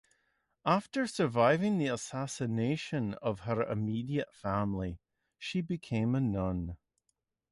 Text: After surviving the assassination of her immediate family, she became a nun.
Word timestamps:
After 0.65 1.05
surviving 1.05 1.77
the 1.77 1.85
assassination 1.89 3.13
of 3.21 3.41
her 3.41 3.61
immediate 3.61 4.33
family, 4.33 4.97
she 5.37 5.61
became 5.61 6.15
a 6.15 6.19
nun. 6.19 6.77